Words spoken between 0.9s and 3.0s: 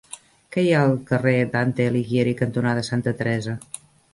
carrer Dante Alighieri cantonada